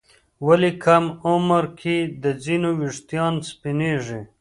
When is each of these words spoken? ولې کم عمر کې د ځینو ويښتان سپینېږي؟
ولې 0.47 0.71
کم 0.83 1.05
عمر 1.29 1.63
کې 1.79 1.97
د 2.23 2.25
ځینو 2.43 2.69
ويښتان 2.79 3.33
سپینېږي؟ 3.49 4.21